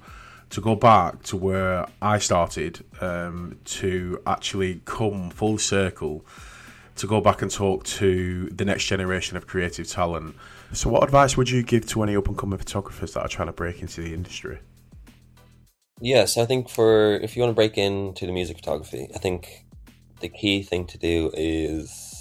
[0.51, 6.25] To go back to where I started, um, to actually come full circle,
[6.97, 10.36] to go back and talk to the next generation of creative talent.
[10.73, 13.47] So, what advice would you give to any up and coming photographers that are trying
[13.47, 14.60] to break into the industry?
[16.01, 19.65] Yes, I think for if you want to break into the music photography, I think
[20.19, 22.14] the key thing to do is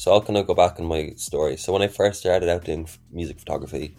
[0.00, 1.58] so I'll kind of go back in my story.
[1.58, 3.94] So when I first started out doing music photography,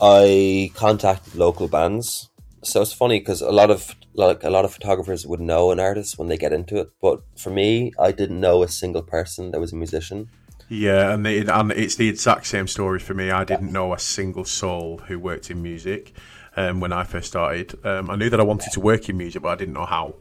[0.00, 2.30] I contacted local bands.
[2.62, 5.80] So it's funny because a lot of like a lot of photographers would know an
[5.80, 9.50] artist when they get into it, but for me, I didn't know a single person
[9.50, 10.30] that was a musician.
[10.68, 13.32] Yeah, and, the, and it's the exact same story for me.
[13.32, 16.12] I didn't know a single soul who worked in music
[16.56, 17.74] um, when I first started.
[17.84, 20.14] Um, I knew that I wanted to work in music, but I didn't know how.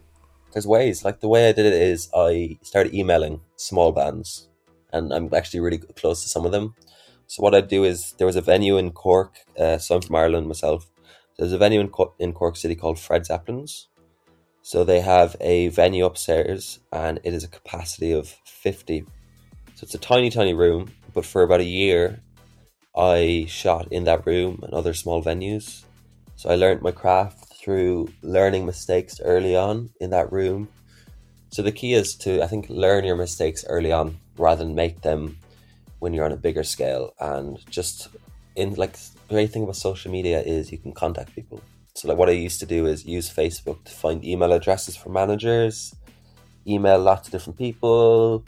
[0.52, 1.06] There's ways.
[1.06, 4.50] Like the way I did it is I started emailing small bands,
[4.96, 6.76] and I'm actually really close to some of them.
[7.28, 9.36] So what I'd do is there was a venue in Cork.
[9.60, 10.90] Uh, so I'm from Ireland myself.
[11.38, 13.90] There's a venue in Cork, in Cork City called Fred Zeppelin's.
[14.62, 19.06] So they have a venue upstairs, and it is a capacity of fifty.
[19.76, 20.92] So it's a tiny, tiny room.
[21.14, 22.22] But for about a year,
[22.96, 25.86] I shot in that room and other small venues
[26.38, 30.68] so I learned my craft through learning mistakes early on in that room.
[31.52, 35.02] So the key is to, I think, learn your mistakes early on rather than make
[35.02, 35.38] them
[36.00, 37.14] when you're on a bigger scale.
[37.20, 38.10] And just
[38.56, 41.62] in like the great thing about social media is you can contact people.
[41.94, 45.10] So like what I used to do is use Facebook to find email addresses for
[45.10, 45.96] managers,
[46.68, 48.44] email lots of different people,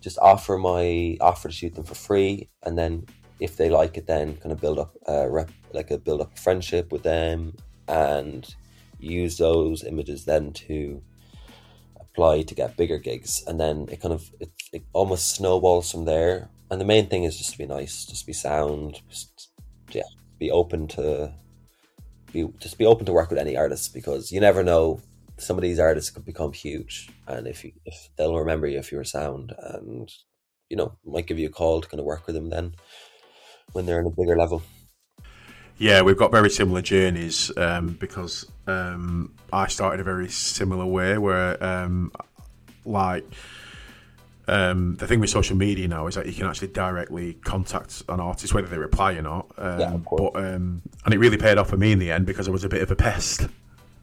[0.00, 3.04] just offer my offer to shoot them for free, and then
[3.40, 6.32] if they like it, then kind of build up a rep, like a build up
[6.32, 7.54] a friendship with them,
[7.88, 8.54] and
[8.98, 11.02] use those images then to
[12.16, 16.06] apply to get bigger gigs, and then it kind of it, it almost snowballs from
[16.06, 16.48] there.
[16.70, 19.50] And the main thing is just to be nice, just be sound, just
[19.92, 21.32] yeah, be open to
[22.32, 25.00] be just be open to work with any artists because you never know.
[25.38, 28.90] Some of these artists could become huge, and if you if they'll remember you if
[28.90, 30.10] you're sound, and
[30.70, 32.74] you know might give you a call to kind of work with them then
[33.72, 34.62] when they're in a bigger level.
[35.78, 41.18] Yeah, we've got very similar journeys um, because um, I started a very similar way
[41.18, 42.12] where, um,
[42.86, 43.24] like,
[44.48, 48.20] um, the thing with social media now is that you can actually directly contact an
[48.20, 49.50] artist whether they reply or not.
[49.58, 52.48] Um, yeah, but um, and it really paid off for me in the end because
[52.48, 53.48] I was a bit of a pest.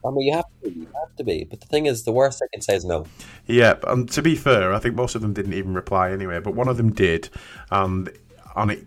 [0.06, 1.46] I mean, you have to, you have to be.
[1.50, 3.06] But the thing is, the worst they can say is no.
[3.48, 6.40] Yeah, and to be fair, I think most of them didn't even reply anyway.
[6.42, 7.30] But one of them did,
[7.72, 8.12] and
[8.56, 8.86] and it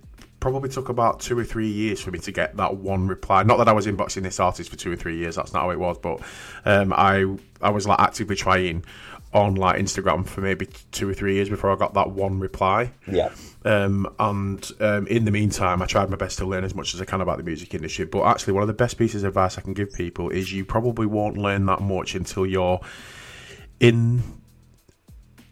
[0.52, 3.42] probably took about two or three years for me to get that one reply.
[3.42, 5.34] Not that I was inboxing this artist for two or three years.
[5.34, 5.98] That's not how it was.
[5.98, 6.20] But
[6.64, 7.26] um, I
[7.60, 8.84] I was like actively trying
[9.32, 12.92] on like Instagram for maybe two or three years before I got that one reply.
[13.10, 13.30] Yeah.
[13.64, 17.02] Um, and um, in the meantime, I tried my best to learn as much as
[17.02, 18.04] I can about the music industry.
[18.04, 20.64] But actually, one of the best pieces of advice I can give people is you
[20.64, 22.78] probably won't learn that much until you're
[23.80, 24.22] in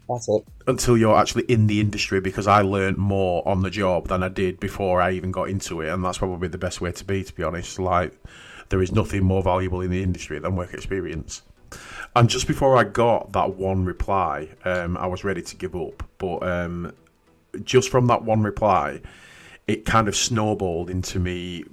[0.09, 0.43] that's it.
[0.67, 4.29] Until you're actually in the industry, because I learned more on the job than I
[4.29, 7.23] did before I even got into it, and that's probably the best way to be,
[7.23, 7.79] to be honest.
[7.79, 8.13] Like,
[8.69, 11.41] there is nothing more valuable in the industry than work experience.
[12.15, 16.03] And just before I got that one reply, um, I was ready to give up.
[16.17, 16.93] But um,
[17.63, 19.01] just from that one reply,
[19.67, 21.65] it kind of snowballed into me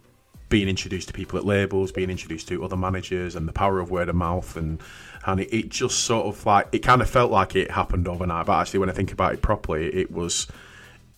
[0.49, 3.91] being introduced to people at labels, being introduced to other managers, and the power of
[3.91, 4.81] word of mouth, and
[5.27, 8.47] and it, it just sort of like it kind of felt like it happened overnight.
[8.47, 10.47] But actually, when I think about it properly, it was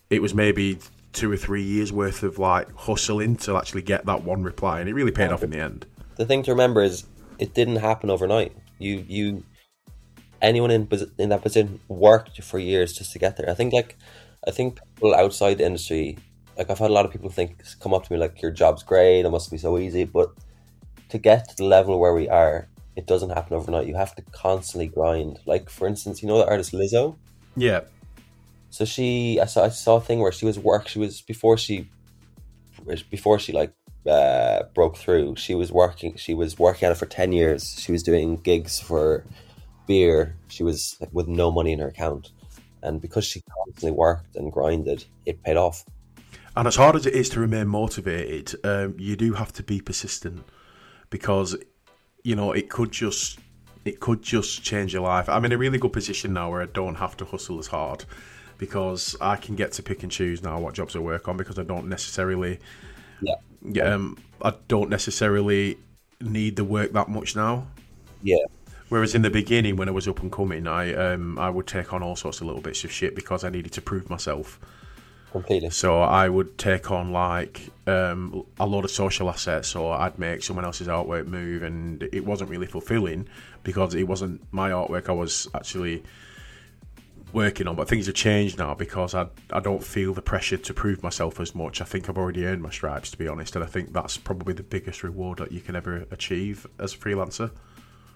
[0.09, 0.79] it was maybe
[1.13, 4.89] two or three years worth of like hustling to actually get that one reply, and
[4.89, 5.85] it really paid off in the end.
[6.17, 7.05] The thing to remember is
[7.39, 8.55] it didn't happen overnight.
[8.79, 9.43] You you
[10.41, 10.87] anyone in
[11.17, 13.49] in that position worked for years just to get there.
[13.49, 13.97] I think like
[14.47, 16.17] I think people outside the industry,
[16.57, 18.83] like I've had a lot of people think come up to me like your job's
[18.83, 20.31] great, it must be so easy, but
[21.09, 23.87] to get to the level where we are, it doesn't happen overnight.
[23.87, 25.39] You have to constantly grind.
[25.45, 27.15] Like for instance, you know the artist Lizzo.
[27.55, 27.81] Yeah.
[28.69, 30.87] So she, I saw, I saw a thing where she was work.
[30.87, 31.89] She was before she,
[33.09, 33.73] before she like
[34.05, 35.35] uh, broke through.
[35.37, 36.15] She was working.
[36.17, 37.75] She was working at it for ten years.
[37.79, 39.23] She was doing gigs for
[39.87, 40.35] beer.
[40.47, 42.31] She was like, with no money in her account,
[42.83, 45.85] and because she constantly worked and grinded, it paid off.
[46.57, 49.81] And as hard as it is to remain motivated, um, you do have to be
[49.81, 50.43] persistent
[51.09, 51.55] because
[52.25, 53.39] you know it could just
[53.85, 55.29] it could just change your life.
[55.29, 58.03] I'm in a really good position now where I don't have to hustle as hard
[58.57, 61.59] because I can get to pick and choose now what jobs I work on because
[61.59, 62.59] I don't necessarily
[63.21, 65.77] yeah um I don't necessarily
[66.19, 67.67] need the work that much now.
[68.23, 68.45] Yeah.
[68.89, 71.93] Whereas in the beginning, when I was up and coming, I um, I would take
[71.93, 74.59] on all sorts of little bits of shit because I needed to prove myself.
[75.35, 75.69] Completely.
[75.69, 80.41] So I would take on like um, a lot of social assets, or I'd make
[80.41, 83.27] someone else's artwork move, and it wasn't really fulfilling
[83.61, 85.09] because it wasn't my artwork.
[85.09, 86.03] I was actually
[87.33, 90.73] working on, but things have changed now because I I don't feel the pressure to
[90.73, 91.81] prove myself as much.
[91.81, 94.53] I think I've already earned my stripes, to be honest, and I think that's probably
[94.53, 97.51] the biggest reward that you can ever achieve as a freelancer.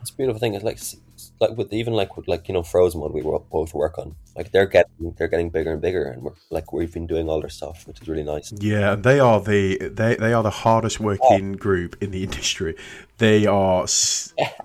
[0.01, 0.53] It's a beautiful thing.
[0.53, 0.79] It's like
[1.39, 4.15] like with even like with like you know Frozen what we both work on.
[4.35, 7.41] Like they're getting they're getting bigger and bigger, and we're like we've been doing all
[7.41, 8.53] their stuff, which is really nice.
[8.53, 12.75] Yeah, they are the they they are the hardest working group in the industry.
[13.17, 13.85] They are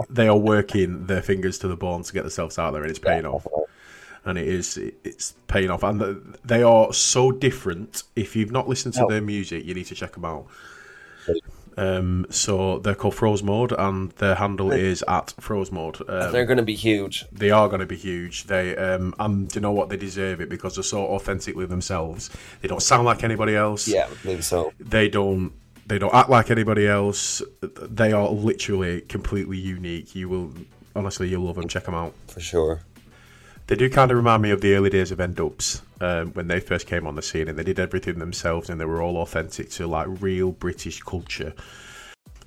[0.09, 3.01] they are working their fingers to the bone to get themselves out there, and it's
[3.01, 3.47] paying yeah, off.
[4.25, 8.05] And it is it's paying off, and they are so different.
[8.16, 10.47] If you've not listened to their music, you need to check them out.
[11.76, 16.00] Um, so they're called Froze Mode, and their handle is at Froze Mode.
[16.08, 17.24] Um, they're going to be huge.
[17.32, 18.44] They are going to be huge.
[18.44, 19.88] They um, and you know what?
[19.88, 22.30] They deserve it because they're so authentically themselves.
[22.60, 23.88] They don't sound like anybody else.
[23.88, 24.72] Yeah, maybe so.
[24.78, 25.52] They don't.
[25.87, 27.42] They don't act like anybody else.
[27.60, 30.14] They are literally completely unique.
[30.14, 30.52] You will
[30.96, 31.68] honestly, you'll love them.
[31.68, 32.80] Check them out for sure.
[33.66, 36.61] They do kind of remind me of the early days of N-Dubz um, when they
[36.61, 39.70] first came on the scene, and they did everything themselves, and they were all authentic
[39.70, 41.55] to like real British culture.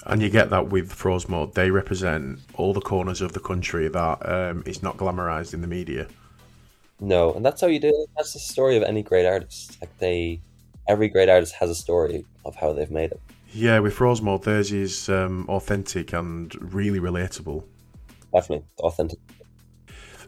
[0.05, 1.55] And you get that with Froze Mode.
[1.55, 5.67] They represent all the corners of the country that um, is not glamorized in the
[5.67, 6.07] media.
[6.99, 8.09] No, and that's how you do it.
[8.15, 9.77] That's the story of any great artist.
[9.81, 10.39] Like they,
[10.87, 13.19] every great artist has a story of how they've made it.
[13.53, 17.63] Yeah, with Froze Mode, theirs is um, authentic and really relatable.
[18.33, 19.19] Definitely authentic.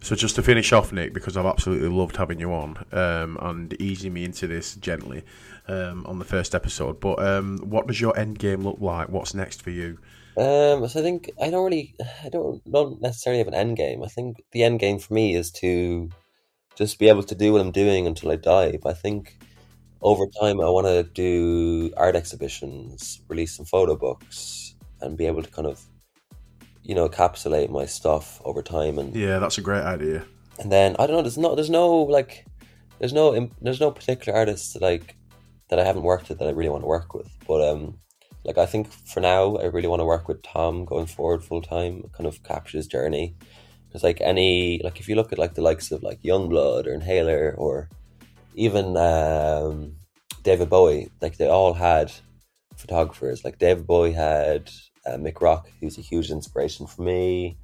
[0.02, 3.80] So just to finish off, Nick, because I've absolutely loved having you on um, and
[3.82, 5.24] easing me into this gently
[5.68, 7.00] um, on the first episode.
[7.00, 9.10] But um, what does your end game look like?
[9.10, 9.98] What's next for you?
[10.38, 14.04] Um, so I think I don't really, I don't not necessarily have an end game.
[14.04, 16.10] I think the end game for me is to
[16.76, 18.80] just be able to do what I'm doing until I die.
[18.82, 19.38] But I think
[20.02, 25.44] over time I want to do art exhibitions, release some photo books, and be able
[25.44, 25.82] to kind of
[26.84, 28.98] you know, encapsulate my stuff over time.
[29.00, 30.26] And yeah, that's a great idea.
[30.60, 31.22] And then I don't know.
[31.22, 31.56] There's no.
[31.56, 32.46] There's no like.
[33.00, 33.50] There's no.
[33.62, 35.16] There's no particular artist that like
[35.70, 37.30] that I haven't worked with that I really want to work with.
[37.48, 38.00] But um,
[38.44, 41.62] like I think for now I really want to work with Tom going forward full
[41.62, 42.04] time.
[42.14, 43.36] Kind of capture his journey
[43.88, 46.94] because like any like if you look at like the likes of like Yungblud or
[46.94, 47.90] Inhaler or
[48.56, 49.96] even um,
[50.44, 52.12] David Bowie, like they all had
[52.76, 53.44] photographers.
[53.44, 54.70] Like David Bowie had
[55.06, 57.58] uh, Mick Rock, who's a huge inspiration for me.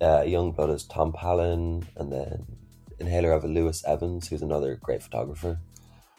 [0.00, 2.46] Uh, Yungblud is Tom Pallant, and then
[2.98, 5.58] Inhaler of Lewis Evans, who's another great photographer.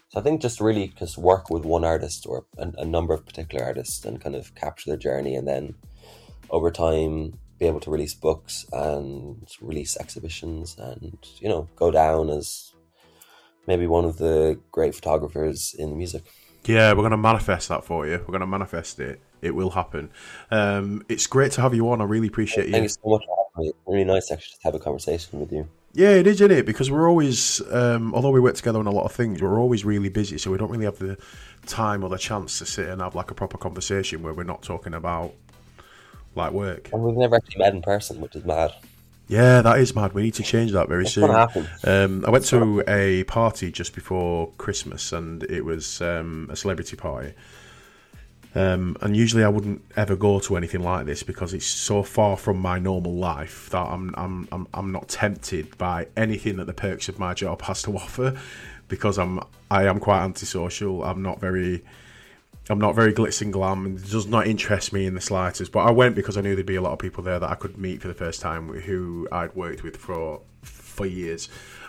[0.10, 3.26] So I think just really just work with one artist or a, a number of
[3.26, 5.76] particular artists and kind of capture their journey, and then
[6.50, 12.30] over time be able to release books and release exhibitions, and you know go down
[12.30, 12.74] as
[13.68, 16.24] maybe one of the great photographers in music.
[16.66, 18.18] Yeah, we're going to manifest that for you.
[18.20, 20.10] We're going to manifest it it will happen.
[20.50, 22.02] Um, it's great to have you on.
[22.02, 22.74] I really appreciate you.
[22.74, 23.74] Thank you so much for having me.
[23.88, 25.68] Really nice actually to have a conversation with you.
[25.94, 26.66] Yeah, it is, isn't it?
[26.66, 29.84] Because we're always, um, although we work together on a lot of things, we're always
[29.84, 31.18] really busy, so we don't really have the
[31.66, 34.62] time or the chance to sit and have like a proper conversation where we're not
[34.62, 35.34] talking about
[36.34, 36.90] like work.
[36.94, 38.72] And we've never actually met in person, which is mad.
[39.28, 40.14] Yeah, that is mad.
[40.14, 41.30] We need to change that very soon.
[41.84, 46.96] Um, I went to a party just before Christmas, and it was um, a celebrity
[46.96, 47.34] party
[48.54, 52.36] Um, and usually I wouldn't ever go to anything like this because it's so far
[52.36, 56.74] from my normal life that I'm I'm I'm, I'm not tempted by anything that the
[56.74, 58.38] perks of my job has to offer
[58.90, 59.40] because I'm
[59.70, 61.04] I am quite antisocial.
[61.04, 61.84] I'm not very
[62.70, 65.72] I'm not very glitz and glam and it does not interest me in the slightest.
[65.72, 67.56] But I went because I knew there'd be a lot of people there that I
[67.56, 71.48] could meet for the first time who I'd worked with for for years.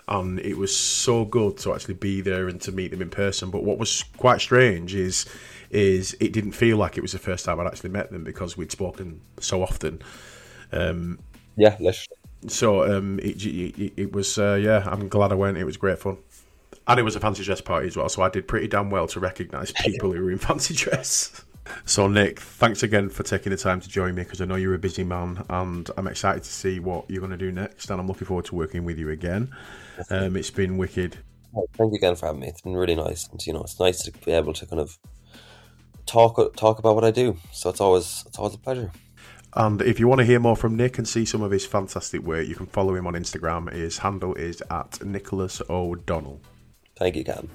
[0.08, 3.50] And it was so good to actually be there and to meet them in person.
[3.50, 5.26] But what was quite strange is
[5.70, 8.56] is it didn't feel like it was the first time I'd actually met them because
[8.56, 10.02] we'd spoken so often.
[10.70, 11.18] Um,
[11.56, 12.18] yeah, literally.
[12.48, 14.82] So um, it, it, it was uh, yeah.
[14.86, 15.56] I'm glad I went.
[15.56, 16.18] It was great fun
[16.86, 18.08] and it was a fancy dress party as well.
[18.08, 21.44] So I did pretty damn well to recognise people who were in fancy dress.
[21.84, 24.74] So Nick, thanks again for taking the time to join me because I know you're
[24.74, 28.00] a busy man, and I'm excited to see what you're going to do next, and
[28.00, 29.54] I'm looking forward to working with you again.
[30.10, 31.18] Um, it's been wicked.
[31.74, 32.48] thank you again for having me.
[32.48, 34.98] It's been really nice, and you know, it's nice to be able to kind of
[36.06, 37.36] talk talk about what I do.
[37.52, 38.90] So it's always it's always a pleasure.
[39.54, 42.22] And if you want to hear more from Nick and see some of his fantastic
[42.22, 43.70] work, you can follow him on Instagram.
[43.70, 46.40] His handle is at Nicholas O'Donnell.
[46.96, 47.50] Thank you, Cam.